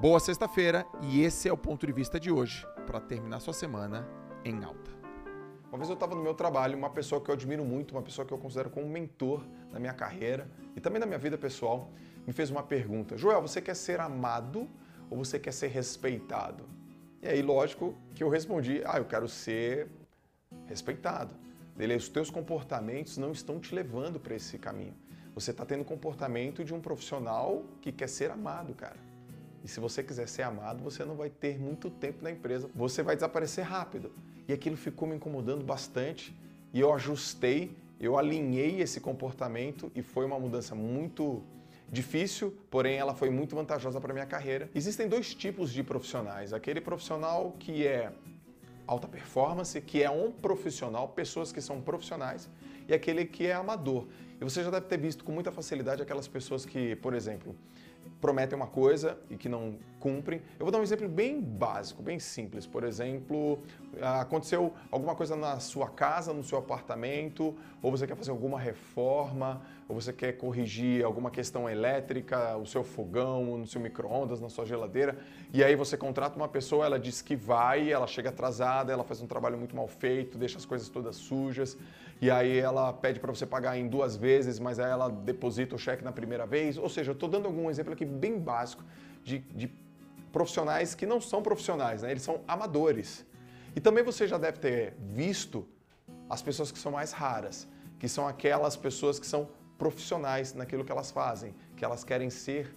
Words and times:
Boa 0.00 0.18
sexta-feira 0.18 0.86
e 1.02 1.20
esse 1.20 1.46
é 1.46 1.52
o 1.52 1.58
ponto 1.58 1.86
de 1.86 1.92
vista 1.92 2.18
de 2.18 2.30
hoje 2.30 2.66
para 2.86 2.98
terminar 2.98 3.38
sua 3.38 3.52
semana 3.52 4.08
em 4.42 4.64
alta. 4.64 4.90
Uma 5.68 5.76
vez 5.76 5.90
eu 5.90 5.94
estava 5.94 6.14
no 6.14 6.22
meu 6.22 6.32
trabalho, 6.32 6.74
uma 6.74 6.88
pessoa 6.88 7.20
que 7.20 7.30
eu 7.30 7.34
admiro 7.34 7.62
muito, 7.66 7.94
uma 7.94 8.00
pessoa 8.00 8.26
que 8.26 8.32
eu 8.32 8.38
considero 8.38 8.70
como 8.70 8.88
mentor 8.88 9.44
na 9.70 9.78
minha 9.78 9.92
carreira 9.92 10.50
e 10.74 10.80
também 10.80 10.98
na 10.98 11.04
minha 11.04 11.18
vida 11.18 11.36
pessoal, 11.36 11.90
me 12.26 12.32
fez 12.32 12.50
uma 12.50 12.62
pergunta: 12.62 13.14
Joel, 13.18 13.42
você 13.42 13.60
quer 13.60 13.76
ser 13.76 14.00
amado 14.00 14.66
ou 15.10 15.18
você 15.18 15.38
quer 15.38 15.52
ser 15.52 15.66
respeitado? 15.66 16.64
E 17.20 17.28
aí, 17.28 17.42
lógico 17.42 17.94
que 18.14 18.24
eu 18.24 18.30
respondi: 18.30 18.80
ah, 18.86 18.96
eu 18.96 19.04
quero 19.04 19.28
ser 19.28 19.86
respeitado. 20.64 21.34
Ele, 21.78 21.94
os 21.94 22.08
teus 22.08 22.30
comportamentos 22.30 23.18
não 23.18 23.32
estão 23.32 23.60
te 23.60 23.74
levando 23.74 24.18
para 24.18 24.34
esse 24.34 24.58
caminho. 24.58 24.94
Você 25.34 25.50
está 25.50 25.66
tendo 25.66 25.82
o 25.82 25.84
comportamento 25.84 26.64
de 26.64 26.72
um 26.72 26.80
profissional 26.80 27.64
que 27.82 27.92
quer 27.92 28.08
ser 28.08 28.30
amado, 28.30 28.72
cara. 28.74 29.09
E 29.64 29.68
se 29.68 29.80
você 29.80 30.02
quiser 30.02 30.28
ser 30.28 30.42
amado, 30.42 30.82
você 30.82 31.04
não 31.04 31.14
vai 31.14 31.30
ter 31.30 31.58
muito 31.58 31.90
tempo 31.90 32.22
na 32.22 32.30
empresa. 32.30 32.70
Você 32.74 33.02
vai 33.02 33.14
desaparecer 33.14 33.64
rápido. 33.64 34.12
E 34.48 34.52
aquilo 34.52 34.76
ficou 34.76 35.06
me 35.06 35.16
incomodando 35.16 35.64
bastante. 35.64 36.34
E 36.72 36.80
eu 36.80 36.92
ajustei, 36.92 37.76
eu 38.00 38.16
alinhei 38.16 38.80
esse 38.80 39.00
comportamento 39.00 39.90
e 39.94 40.02
foi 40.02 40.24
uma 40.24 40.38
mudança 40.38 40.74
muito 40.74 41.42
difícil, 41.90 42.56
porém 42.70 42.96
ela 42.96 43.14
foi 43.14 43.30
muito 43.30 43.56
vantajosa 43.56 44.00
para 44.00 44.12
minha 44.12 44.26
carreira. 44.26 44.70
Existem 44.74 45.08
dois 45.08 45.34
tipos 45.34 45.72
de 45.72 45.82
profissionais: 45.82 46.52
aquele 46.52 46.80
profissional 46.80 47.54
que 47.58 47.86
é 47.86 48.12
alta 48.86 49.06
performance, 49.06 49.80
que 49.80 50.02
é 50.02 50.10
um 50.10 50.32
profissional, 50.32 51.08
pessoas 51.08 51.52
que 51.52 51.60
são 51.60 51.80
profissionais, 51.80 52.48
e 52.88 52.94
aquele 52.94 53.24
que 53.24 53.46
é 53.46 53.52
amador. 53.52 54.06
E 54.40 54.44
você 54.44 54.64
já 54.64 54.70
deve 54.70 54.86
ter 54.86 54.98
visto 54.98 55.22
com 55.22 55.32
muita 55.32 55.52
facilidade 55.52 56.02
aquelas 56.02 56.26
pessoas 56.26 56.64
que, 56.64 56.96
por 56.96 57.14
exemplo, 57.14 57.54
prometem 58.20 58.56
uma 58.56 58.66
coisa 58.66 59.18
e 59.30 59.36
que 59.36 59.48
não 59.48 59.78
cumprem. 60.00 60.40
Eu 60.58 60.64
vou 60.64 60.72
dar 60.72 60.78
um 60.78 60.82
exemplo 60.82 61.08
bem 61.08 61.40
básico, 61.40 62.02
bem 62.02 62.18
simples. 62.18 62.66
Por 62.66 62.82
exemplo, 62.82 63.62
aconteceu 64.00 64.72
alguma 64.90 65.14
coisa 65.14 65.36
na 65.36 65.60
sua 65.60 65.88
casa, 65.88 66.32
no 66.32 66.42
seu 66.42 66.58
apartamento, 66.58 67.54
ou 67.82 67.90
você 67.90 68.06
quer 68.06 68.16
fazer 68.16 68.30
alguma 68.30 68.58
reforma, 68.58 69.60
ou 69.88 70.00
você 70.00 70.12
quer 70.12 70.32
corrigir 70.32 71.04
alguma 71.04 71.30
questão 71.30 71.68
elétrica, 71.68 72.56
o 72.56 72.66
seu 72.66 72.82
fogão, 72.82 73.58
no 73.58 73.66
seu 73.66 73.80
micro-ondas, 73.80 74.40
na 74.40 74.48
sua 74.48 74.64
geladeira, 74.64 75.18
e 75.52 75.62
aí 75.62 75.76
você 75.76 75.96
contrata 75.96 76.36
uma 76.36 76.48
pessoa, 76.48 76.86
ela 76.86 76.98
diz 76.98 77.20
que 77.20 77.36
vai, 77.36 77.92
ela 77.92 78.06
chega 78.06 78.30
atrasada, 78.30 78.92
ela 78.92 79.04
faz 79.04 79.20
um 79.20 79.26
trabalho 79.26 79.58
muito 79.58 79.74
mal 79.74 79.88
feito, 79.88 80.38
deixa 80.38 80.58
as 80.58 80.64
coisas 80.64 80.88
todas 80.88 81.16
sujas, 81.16 81.76
e 82.22 82.30
aí 82.30 82.58
ela 82.58 82.92
pede 82.92 83.18
para 83.18 83.32
você 83.32 83.46
pagar 83.46 83.78
em 83.78 83.88
duas 83.88 84.16
vezes, 84.16 84.58
mas 84.58 84.78
aí 84.78 84.90
ela 84.90 85.08
deposita 85.08 85.74
o 85.74 85.78
cheque 85.78 86.04
na 86.04 86.12
primeira 86.12 86.46
vez. 86.46 86.76
Ou 86.76 86.88
seja, 86.88 87.10
eu 87.10 87.14
estou 87.14 87.28
dando 87.28 87.46
algum 87.46 87.70
exemplo 87.70 87.94
aqui 87.94 88.04
bem 88.04 88.38
básico 88.38 88.84
de, 89.24 89.38
de 89.38 89.68
profissionais 90.32 90.94
que 90.94 91.06
não 91.06 91.20
são 91.20 91.42
profissionais, 91.42 92.02
né? 92.02 92.10
eles 92.10 92.22
são 92.22 92.42
amadores. 92.46 93.24
E 93.74 93.80
também 93.80 94.02
você 94.02 94.26
já 94.26 94.38
deve 94.38 94.58
ter 94.58 94.94
visto 94.98 95.66
as 96.28 96.42
pessoas 96.42 96.70
que 96.70 96.78
são 96.78 96.92
mais 96.92 97.12
raras, 97.12 97.68
que 97.98 98.08
são 98.08 98.26
aquelas 98.26 98.76
pessoas 98.76 99.18
que 99.18 99.26
são 99.26 99.48
profissionais 99.78 100.54
naquilo 100.54 100.84
que 100.84 100.92
elas 100.92 101.10
fazem, 101.10 101.54
que 101.76 101.84
elas 101.84 102.04
querem 102.04 102.30
ser 102.30 102.74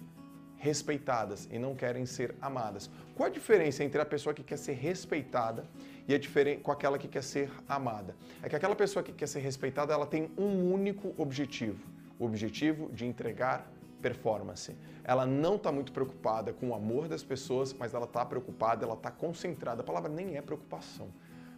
respeitadas 0.56 1.46
e 1.52 1.58
não 1.58 1.74
querem 1.74 2.06
ser 2.06 2.34
amadas. 2.40 2.90
Qual 3.14 3.26
a 3.28 3.30
diferença 3.30 3.84
entre 3.84 4.00
a 4.00 4.06
pessoa 4.06 4.32
que 4.32 4.42
quer 4.42 4.56
ser 4.56 4.72
respeitada 4.72 5.68
e 6.08 6.14
a 6.14 6.18
diferença 6.18 6.60
com 6.62 6.72
aquela 6.72 6.98
que 6.98 7.06
quer 7.06 7.22
ser 7.22 7.50
amada? 7.68 8.16
É 8.42 8.48
que 8.48 8.56
aquela 8.56 8.74
pessoa 8.74 9.02
que 9.02 9.12
quer 9.12 9.28
ser 9.28 9.40
respeitada, 9.40 9.92
ela 9.92 10.06
tem 10.06 10.30
um 10.38 10.72
único 10.72 11.14
objetivo, 11.18 11.86
o 12.18 12.24
objetivo 12.24 12.90
de 12.92 13.04
entregar 13.04 13.70
performance. 14.04 14.76
Ela 15.02 15.24
não 15.24 15.56
está 15.56 15.72
muito 15.72 15.90
preocupada 15.90 16.52
com 16.52 16.68
o 16.68 16.74
amor 16.74 17.08
das 17.08 17.24
pessoas, 17.24 17.72
mas 17.72 17.94
ela 17.94 18.04
está 18.04 18.22
preocupada, 18.22 18.84
ela 18.84 18.92
está 18.92 19.10
concentrada. 19.10 19.80
A 19.80 19.84
palavra 19.84 20.10
nem 20.10 20.36
é 20.36 20.42
preocupação, 20.42 21.08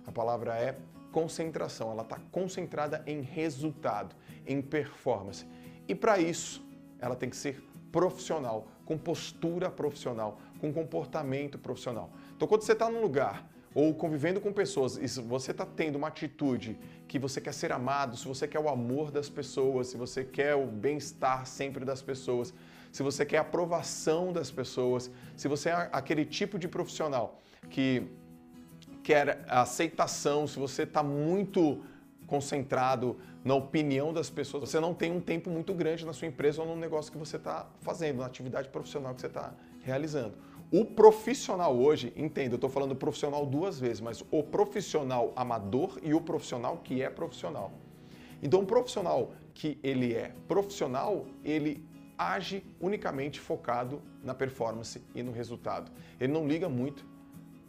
a 0.07 0.13
palavra 0.13 0.57
é 0.57 0.79
concentração. 1.11 1.91
Ela 1.91 2.03
está 2.03 2.21
concentrada 2.31 3.03
em 3.05 3.21
resultado, 3.21 4.15
em 4.47 4.63
performance. 4.63 5.45
E 5.89 5.95
para 5.95 6.21
isso, 6.21 6.65
ela 7.01 7.17
tem 7.17 7.29
que 7.29 7.37
ser 7.37 7.61
profissional, 7.91 8.69
com 8.85 8.97
postura 8.97 9.69
profissional, 9.69 10.39
com 10.61 10.73
comportamento 10.73 11.59
profissional. 11.59 12.11
Então, 12.37 12.47
quando 12.47 12.63
você 12.63 12.75
está 12.75 12.89
num 12.89 13.01
lugar 13.01 13.45
ou 13.77 13.93
convivendo 13.93 14.41
com 14.41 14.55
pessoas 14.55 14.97
e 14.97 15.21
você 15.21 15.51
está 15.51 15.67
tendo 15.67 15.97
uma 15.97 16.09
atitude 16.09 16.79
que 17.07 17.19
você 17.19 17.43
quer 17.43 17.53
ser 17.53 17.71
amado, 17.73 18.17
se 18.17 18.27
você 18.27 18.49
quer 18.49 18.59
o 18.59 18.71
amor 18.71 19.11
das 19.11 19.29
pessoas, 19.29 19.89
se 19.89 19.99
você 19.99 20.25
quer 20.25 20.55
o 20.55 20.67
bem-estar 20.67 21.45
sempre 21.45 21.85
das 21.85 22.01
pessoas, 22.01 22.55
se 22.91 23.03
você 23.03 23.27
quer 23.27 23.37
a 23.37 23.41
aprovação 23.43 24.33
das 24.33 24.51
pessoas, 24.51 25.11
se 25.37 25.47
você 25.47 25.69
é 25.69 25.91
aquele 25.93 26.25
tipo 26.25 26.59
de 26.59 26.67
profissional 26.67 27.39
que 27.69 28.09
quer 29.03 29.45
aceitação, 29.47 30.47
se 30.47 30.59
você 30.59 30.85
está 30.85 31.03
muito 31.03 31.85
concentrado 32.27 33.19
na 33.45 33.55
opinião 33.55 34.11
das 34.11 34.31
pessoas, 34.31 34.71
você 34.71 34.81
não 34.81 34.95
tem 34.95 35.13
um 35.13 35.21
tempo 35.21 35.51
muito 35.51 35.75
grande 35.75 36.07
na 36.07 36.15
sua 36.15 36.27
empresa 36.27 36.63
ou 36.63 36.67
no 36.67 36.77
negócio 36.77 37.13
que 37.13 37.19
você 37.19 37.37
está 37.37 37.69
fazendo, 37.83 38.21
na 38.21 38.27
atividade 38.27 38.71
profissional 38.71 39.15
que 39.15 39.21
você 39.21 39.27
está 39.27 39.53
realizando. 39.83 40.33
O 40.71 40.85
profissional 40.85 41.77
hoje, 41.77 42.13
entenda, 42.17 42.55
eu 42.55 42.57
estou 42.57 42.69
falando 42.69 42.95
profissional 42.97 43.47
duas 43.47 43.79
vezes, 43.79 44.01
mas 44.01 44.25
o 44.31 44.43
profissional 44.43 45.33
amador 45.37 45.99
e 46.03 46.13
o 46.13 46.21
profissional 46.21 46.79
que 46.79 47.01
é 47.01 47.09
profissional. 47.09 47.71
Então, 48.43 48.61
o 48.61 48.67
profissional 48.67 49.33
que 49.55 49.79
ele 49.83 50.13
é 50.13 50.33
profissional, 50.49 51.25
ele 51.45 51.85
age 52.19 52.65
unicamente 52.81 53.39
focado 53.39 54.03
na 54.25 54.35
performance 54.35 55.03
e 55.15 55.23
no 55.23 55.31
resultado. 55.31 55.91
Ele 56.19 56.33
não 56.33 56.47
liga 56.47 56.69
muito 56.69 57.07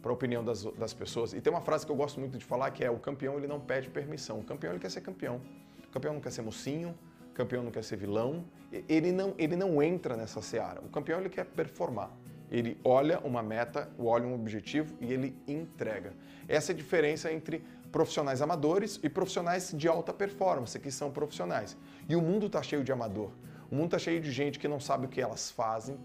para 0.02 0.10
a 0.10 0.14
opinião 0.14 0.44
das, 0.44 0.64
das 0.64 0.92
pessoas. 0.92 1.32
E 1.32 1.40
tem 1.40 1.52
uma 1.52 1.60
frase 1.60 1.86
que 1.86 1.92
eu 1.92 1.96
gosto 1.96 2.18
muito 2.18 2.36
de 2.36 2.44
falar 2.44 2.70
que 2.72 2.84
é 2.84 2.90
o 2.90 2.98
campeão 2.98 3.36
ele 3.36 3.46
não 3.46 3.60
pede 3.60 3.88
permissão. 3.88 4.40
O 4.40 4.44
campeão 4.44 4.72
ele 4.72 4.80
quer 4.80 4.90
ser 4.90 5.02
campeão. 5.02 5.40
O 5.86 5.90
campeão 5.90 6.14
não 6.14 6.20
quer 6.20 6.32
ser 6.32 6.42
mocinho, 6.42 6.94
o 7.30 7.34
campeão 7.34 7.62
não 7.62 7.70
quer 7.70 7.84
ser 7.84 7.96
vilão. 7.96 8.44
Ele 8.88 9.12
não, 9.12 9.34
ele 9.38 9.54
não 9.54 9.82
entra 9.82 10.16
nessa 10.16 10.42
seara. 10.42 10.80
O 10.80 10.88
campeão 10.88 11.20
ele 11.20 11.28
quer 11.28 11.44
performar. 11.44 12.10
Ele 12.50 12.78
olha 12.84 13.18
uma 13.20 13.42
meta, 13.42 13.90
olha 13.98 14.26
um 14.26 14.34
objetivo 14.34 14.94
e 15.00 15.12
ele 15.12 15.36
entrega. 15.46 16.12
Essa 16.46 16.72
é 16.72 16.74
a 16.74 16.76
diferença 16.76 17.32
entre 17.32 17.62
profissionais 17.92 18.40
amadores 18.42 18.98
e 19.02 19.08
profissionais 19.08 19.72
de 19.74 19.88
alta 19.88 20.12
performance, 20.12 20.78
que 20.78 20.90
são 20.90 21.10
profissionais. 21.10 21.76
E 22.08 22.16
o 22.16 22.22
mundo 22.22 22.46
está 22.46 22.62
cheio 22.62 22.84
de 22.84 22.92
amador. 22.92 23.32
O 23.70 23.74
mundo 23.74 23.86
está 23.86 23.98
cheio 23.98 24.20
de 24.20 24.30
gente 24.30 24.58
que 24.58 24.68
não 24.68 24.80
sabe 24.80 25.06
o 25.06 25.08
que 25.08 25.20
elas 25.20 25.50
fazem, 25.50 25.98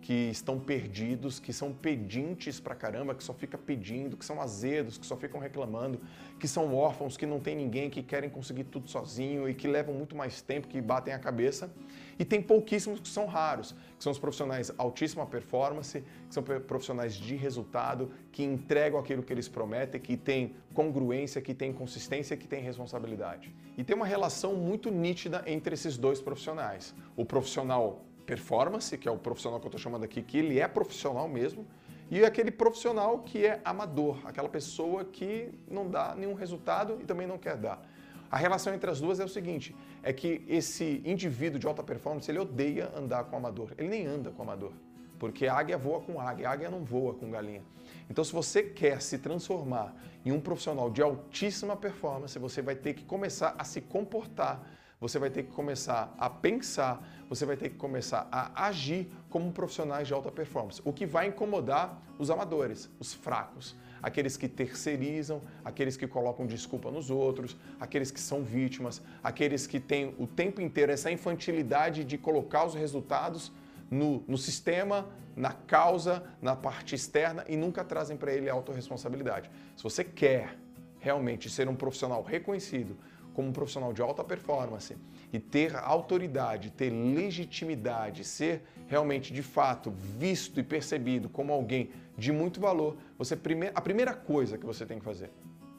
que 0.00 0.30
estão 0.30 0.58
perdidos, 0.58 1.38
que 1.38 1.52
são 1.52 1.72
pedintes 1.72 2.60
pra 2.60 2.74
caramba, 2.74 3.14
que 3.14 3.22
só 3.22 3.34
fica 3.34 3.58
pedindo, 3.58 4.16
que 4.16 4.24
são 4.24 4.40
azedos, 4.40 4.96
que 4.96 5.04
só 5.04 5.16
ficam 5.16 5.40
reclamando, 5.40 6.00
que 6.38 6.46
são 6.46 6.74
órfãos, 6.74 7.16
que 7.16 7.26
não 7.26 7.40
tem 7.40 7.56
ninguém, 7.56 7.90
que 7.90 8.02
querem 8.02 8.30
conseguir 8.30 8.64
tudo 8.64 8.88
sozinho 8.88 9.48
e 9.48 9.54
que 9.54 9.66
levam 9.66 9.94
muito 9.94 10.16
mais 10.16 10.40
tempo, 10.40 10.68
que 10.68 10.80
batem 10.80 11.12
a 11.12 11.18
cabeça. 11.18 11.70
E 12.18 12.24
tem 12.24 12.42
pouquíssimos 12.42 13.00
que 13.00 13.08
são 13.08 13.26
raros, 13.26 13.72
que 13.96 14.02
são 14.02 14.10
os 14.10 14.18
profissionais 14.18 14.72
altíssima 14.76 15.26
performance, 15.26 16.00
que 16.00 16.34
são 16.34 16.42
profissionais 16.42 17.14
de 17.14 17.36
resultado, 17.36 18.10
que 18.32 18.42
entregam 18.42 18.98
aquilo 18.98 19.22
que 19.22 19.32
eles 19.32 19.48
prometem, 19.48 20.00
que 20.00 20.16
têm 20.16 20.54
congruência, 20.74 21.40
que 21.40 21.54
têm 21.54 21.72
consistência, 21.72 22.36
que 22.36 22.48
têm 22.48 22.62
responsabilidade. 22.62 23.54
E 23.76 23.84
tem 23.84 23.94
uma 23.94 24.06
relação 24.06 24.54
muito 24.54 24.90
nítida 24.90 25.42
entre 25.46 25.74
esses 25.74 25.96
dois 25.96 26.20
profissionais. 26.20 26.94
O 27.16 27.24
profissional 27.24 28.04
performance, 28.28 28.98
que 28.98 29.08
é 29.08 29.10
o 29.10 29.16
profissional 29.16 29.58
que 29.58 29.64
eu 29.64 29.70
estou 29.70 29.80
chamando 29.80 30.04
aqui, 30.04 30.20
que 30.20 30.36
ele 30.36 30.60
é 30.60 30.68
profissional 30.68 31.26
mesmo, 31.26 31.66
e 32.10 32.22
aquele 32.22 32.50
profissional 32.50 33.20
que 33.20 33.46
é 33.46 33.58
amador, 33.64 34.18
aquela 34.24 34.50
pessoa 34.50 35.02
que 35.02 35.50
não 35.66 35.88
dá 35.88 36.14
nenhum 36.14 36.34
resultado 36.34 36.98
e 37.00 37.04
também 37.04 37.26
não 37.26 37.38
quer 37.38 37.56
dar. 37.56 37.82
A 38.30 38.36
relação 38.36 38.74
entre 38.74 38.90
as 38.90 39.00
duas 39.00 39.18
é 39.18 39.24
o 39.24 39.28
seguinte, 39.28 39.74
é 40.02 40.12
que 40.12 40.44
esse 40.46 41.02
indivíduo 41.06 41.58
de 41.58 41.66
alta 41.66 41.82
performance, 41.82 42.30
ele 42.30 42.38
odeia 42.38 42.92
andar 42.94 43.24
com 43.24 43.34
amador, 43.34 43.70
ele 43.78 43.88
nem 43.88 44.04
anda 44.04 44.30
com 44.30 44.42
amador, 44.42 44.72
porque 45.18 45.46
a 45.46 45.54
águia 45.54 45.78
voa 45.78 46.02
com 46.02 46.20
águia, 46.20 46.50
a 46.50 46.52
águia 46.52 46.70
não 46.70 46.84
voa 46.84 47.14
com 47.14 47.30
galinha. 47.30 47.62
Então, 48.10 48.22
se 48.22 48.32
você 48.32 48.62
quer 48.62 49.00
se 49.00 49.16
transformar 49.16 49.96
em 50.22 50.32
um 50.32 50.40
profissional 50.40 50.90
de 50.90 51.00
altíssima 51.00 51.74
performance, 51.74 52.38
você 52.38 52.60
vai 52.60 52.74
ter 52.74 52.92
que 52.92 53.04
começar 53.06 53.54
a 53.58 53.64
se 53.64 53.80
comportar 53.80 54.77
você 55.00 55.18
vai 55.18 55.30
ter 55.30 55.44
que 55.44 55.52
começar 55.52 56.14
a 56.18 56.28
pensar, 56.28 57.06
você 57.28 57.46
vai 57.46 57.56
ter 57.56 57.68
que 57.68 57.76
começar 57.76 58.26
a 58.32 58.66
agir 58.66 59.08
como 59.30 59.52
profissionais 59.52 60.08
de 60.08 60.14
alta 60.14 60.30
performance, 60.30 60.82
o 60.84 60.92
que 60.92 61.06
vai 61.06 61.28
incomodar 61.28 62.00
os 62.18 62.30
amadores, 62.30 62.90
os 62.98 63.14
fracos, 63.14 63.76
aqueles 64.02 64.36
que 64.36 64.48
terceirizam, 64.48 65.40
aqueles 65.64 65.96
que 65.96 66.06
colocam 66.06 66.46
desculpa 66.46 66.90
nos 66.90 67.10
outros, 67.10 67.56
aqueles 67.78 68.10
que 68.10 68.20
são 68.20 68.42
vítimas, 68.42 69.02
aqueles 69.22 69.66
que 69.66 69.78
têm 69.78 70.14
o 70.18 70.26
tempo 70.26 70.60
inteiro 70.60 70.92
essa 70.92 71.10
infantilidade 71.10 72.04
de 72.04 72.18
colocar 72.18 72.64
os 72.64 72.74
resultados 72.74 73.52
no, 73.90 74.22
no 74.26 74.36
sistema, 74.36 75.08
na 75.36 75.52
causa, 75.52 76.24
na 76.42 76.56
parte 76.56 76.94
externa 76.94 77.44
e 77.48 77.56
nunca 77.56 77.84
trazem 77.84 78.16
para 78.16 78.32
ele 78.32 78.50
a 78.50 78.52
autorresponsabilidade. 78.52 79.50
Se 79.76 79.82
você 79.82 80.02
quer 80.02 80.56
realmente 80.98 81.48
ser 81.48 81.68
um 81.68 81.76
profissional 81.76 82.22
reconhecido, 82.22 82.96
como 83.38 83.50
um 83.50 83.52
profissional 83.52 83.92
de 83.92 84.02
alta 84.02 84.24
performance 84.24 84.96
e 85.32 85.38
ter 85.38 85.76
autoridade, 85.76 86.72
ter 86.72 86.90
legitimidade, 86.90 88.24
ser 88.24 88.64
realmente 88.88 89.32
de 89.32 89.44
fato 89.44 89.92
visto 89.92 90.58
e 90.58 90.62
percebido 90.64 91.28
como 91.28 91.52
alguém 91.52 91.88
de 92.16 92.32
muito 92.32 92.60
valor, 92.60 92.96
você 93.16 93.36
prime 93.36 93.70
a 93.72 93.80
primeira 93.80 94.12
coisa 94.12 94.58
que 94.58 94.66
você 94.66 94.84
tem 94.84 94.98
que 94.98 95.04
fazer, 95.04 95.30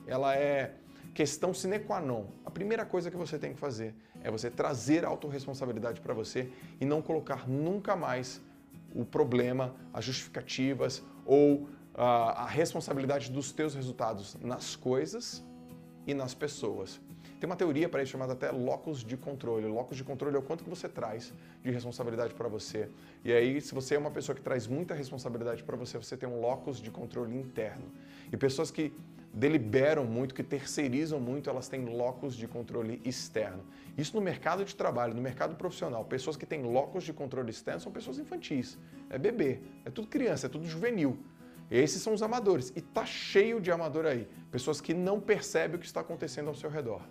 ela 0.07 0.37
é 0.37 0.73
questão 1.13 1.53
sine 1.53 1.79
qua 1.79 1.99
non. 1.99 2.27
A 2.45 2.49
primeira 2.49 2.85
coisa 2.85 3.11
que 3.11 3.17
você 3.17 3.37
tem 3.37 3.51
que 3.53 3.59
fazer 3.59 3.93
é 4.23 4.31
você 4.31 4.49
trazer 4.49 5.03
a 5.03 5.09
autorresponsabilidade 5.09 5.99
para 5.99 6.13
você 6.13 6.49
e 6.79 6.85
não 6.85 7.01
colocar 7.01 7.45
nunca 7.45 7.93
mais 7.93 8.39
o 8.95 9.03
problema, 9.03 9.75
as 9.93 10.05
justificativas 10.05 11.03
ou 11.25 11.55
uh, 11.55 11.67
a 12.37 12.45
responsabilidade 12.45 13.29
dos 13.29 13.51
teus 13.51 13.75
resultados 13.75 14.37
nas 14.39 14.77
coisas 14.77 15.43
e 16.05 16.13
nas 16.13 16.33
pessoas. 16.33 16.99
Tem 17.39 17.49
uma 17.49 17.55
teoria 17.55 17.87
para 17.87 18.03
isso 18.03 18.11
chamada 18.11 18.33
até 18.33 18.51
locus 18.51 19.03
de 19.03 19.15
controle. 19.15 19.65
Locus 19.65 19.95
de 19.95 20.03
controle 20.03 20.35
é 20.35 20.39
o 20.39 20.41
quanto 20.41 20.63
que 20.63 20.69
você 20.69 20.89
traz 20.89 21.33
de 21.63 21.71
responsabilidade 21.71 22.33
para 22.33 22.49
você. 22.49 22.89
E 23.23 23.31
aí, 23.31 23.61
se 23.61 23.73
você 23.73 23.95
é 23.95 23.97
uma 23.97 24.11
pessoa 24.11 24.35
que 24.35 24.41
traz 24.41 24.67
muita 24.67 24.93
responsabilidade 24.93 25.63
para 25.63 25.77
você, 25.77 25.97
você 25.97 26.17
tem 26.17 26.27
um 26.27 26.41
locus 26.41 26.81
de 26.81 26.91
controle 26.91 27.33
interno. 27.37 27.85
E 28.31 28.35
pessoas 28.35 28.69
que 28.69 28.93
deliberam 29.33 30.05
muito, 30.05 30.33
que 30.33 30.43
terceirizam 30.43 31.19
muito, 31.19 31.49
elas 31.49 31.69
têm 31.69 31.85
locus 31.85 32.35
de 32.35 32.47
controle 32.47 33.01
externo. 33.05 33.63
Isso 33.97 34.15
no 34.15 34.21
mercado 34.21 34.65
de 34.65 34.75
trabalho, 34.75 35.13
no 35.13 35.21
mercado 35.21 35.55
profissional. 35.55 36.03
Pessoas 36.03 36.35
que 36.35 36.45
têm 36.45 36.63
locus 36.63 37.03
de 37.03 37.13
controle 37.13 37.49
externo 37.49 37.79
são 37.79 37.91
pessoas 37.91 38.19
infantis. 38.19 38.77
É 39.09 39.17
bebê, 39.17 39.59
é 39.85 39.89
tudo 39.89 40.07
criança, 40.07 40.47
é 40.47 40.49
tudo 40.49 40.65
juvenil. 40.65 41.17
Esses 41.71 42.01
são 42.01 42.13
os 42.13 42.23
amadores. 42.23 42.73
E 42.75 42.81
tá 42.81 43.05
cheio 43.05 43.61
de 43.61 43.71
amador 43.71 44.05
aí. 44.05 44.27
Pessoas 44.51 44.81
que 44.81 44.93
não 44.93 45.19
percebem 45.19 45.77
o 45.77 45.79
que 45.79 45.85
está 45.85 46.01
acontecendo 46.01 46.47
ao 46.47 46.55
seu 46.55 46.69
redor. 46.69 47.01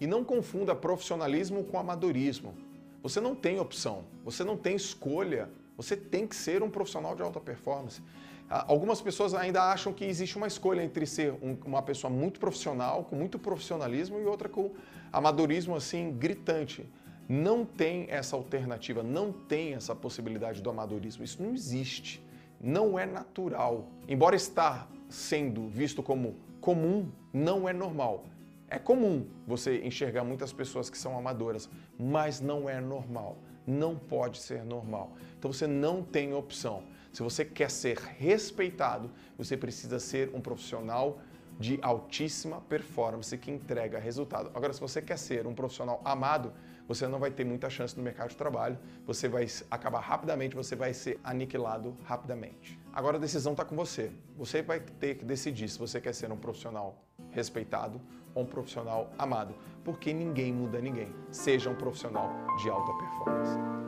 E 0.00 0.06
não 0.06 0.24
confunda 0.24 0.74
profissionalismo 0.74 1.64
com 1.64 1.78
amadorismo. 1.78 2.54
Você 3.02 3.20
não 3.20 3.34
tem 3.34 3.60
opção, 3.60 4.04
você 4.24 4.42
não 4.42 4.56
tem 4.56 4.74
escolha. 4.74 5.48
Você 5.76 5.94
tem 5.96 6.26
que 6.26 6.34
ser 6.34 6.62
um 6.62 6.70
profissional 6.70 7.14
de 7.14 7.22
alta 7.22 7.38
performance. 7.38 8.02
Ah, 8.48 8.64
algumas 8.68 9.00
pessoas 9.00 9.34
ainda 9.34 9.62
acham 9.62 9.92
que 9.92 10.04
existe 10.04 10.36
uma 10.36 10.46
escolha 10.46 10.82
entre 10.82 11.04
ser 11.04 11.32
um, 11.42 11.56
uma 11.66 11.82
pessoa 11.82 12.10
muito 12.10 12.40
profissional, 12.40 13.04
com 13.04 13.14
muito 13.14 13.38
profissionalismo, 13.38 14.18
e 14.18 14.24
outra 14.24 14.48
com 14.48 14.70
amadorismo 15.12 15.76
assim 15.76 16.12
gritante. 16.12 16.88
Não 17.28 17.64
tem 17.64 18.06
essa 18.08 18.36
alternativa, 18.36 19.02
não 19.02 19.32
tem 19.32 19.74
essa 19.74 19.94
possibilidade 19.94 20.62
do 20.62 20.70
amadorismo. 20.70 21.24
Isso 21.24 21.42
não 21.42 21.52
existe. 21.52 22.24
Não 22.66 22.98
é 22.98 23.06
natural. 23.06 23.86
Embora 24.08 24.34
estar 24.34 24.90
sendo 25.08 25.68
visto 25.68 26.02
como 26.02 26.34
comum, 26.60 27.08
não 27.32 27.68
é 27.68 27.72
normal. 27.72 28.24
É 28.66 28.76
comum 28.76 29.24
você 29.46 29.80
enxergar 29.84 30.24
muitas 30.24 30.52
pessoas 30.52 30.90
que 30.90 30.98
são 30.98 31.16
amadoras, 31.16 31.70
mas 31.96 32.40
não 32.40 32.68
é 32.68 32.80
normal. 32.80 33.38
Não 33.64 33.96
pode 33.96 34.38
ser 34.38 34.64
normal. 34.64 35.12
Então 35.38 35.52
você 35.52 35.68
não 35.68 36.02
tem 36.02 36.34
opção. 36.34 36.82
Se 37.12 37.22
você 37.22 37.44
quer 37.44 37.70
ser 37.70 37.98
respeitado, 37.98 39.12
você 39.38 39.56
precisa 39.56 40.00
ser 40.00 40.34
um 40.34 40.40
profissional 40.40 41.20
de 41.58 41.78
altíssima 41.82 42.60
performance 42.62 43.36
que 43.38 43.50
entrega 43.50 43.98
resultado. 43.98 44.50
Agora, 44.54 44.72
se 44.72 44.80
você 44.80 45.00
quer 45.00 45.18
ser 45.18 45.46
um 45.46 45.54
profissional 45.54 46.00
amado, 46.04 46.52
você 46.86 47.08
não 47.08 47.18
vai 47.18 47.30
ter 47.30 47.44
muita 47.44 47.68
chance 47.68 47.96
no 47.96 48.02
mercado 48.02 48.30
de 48.30 48.36
trabalho, 48.36 48.78
você 49.04 49.28
vai 49.28 49.46
acabar 49.70 50.00
rapidamente, 50.00 50.54
você 50.54 50.76
vai 50.76 50.94
ser 50.94 51.18
aniquilado 51.24 51.96
rapidamente. 52.04 52.78
Agora 52.92 53.16
a 53.16 53.20
decisão 53.20 53.52
está 53.52 53.64
com 53.64 53.74
você. 53.74 54.12
Você 54.36 54.62
vai 54.62 54.80
ter 54.80 55.16
que 55.16 55.24
decidir 55.24 55.68
se 55.68 55.78
você 55.78 56.00
quer 56.00 56.14
ser 56.14 56.30
um 56.30 56.36
profissional 56.36 57.02
respeitado 57.30 58.00
ou 58.34 58.44
um 58.44 58.46
profissional 58.46 59.10
amado, 59.18 59.54
porque 59.84 60.12
ninguém 60.12 60.52
muda 60.52 60.80
ninguém. 60.80 61.14
Seja 61.30 61.70
um 61.70 61.74
profissional 61.74 62.30
de 62.62 62.70
alta 62.70 62.92
performance. 62.92 63.85